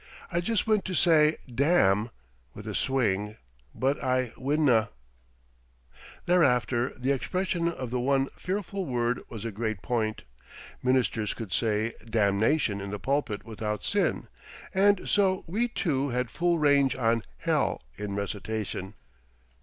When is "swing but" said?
2.73-4.03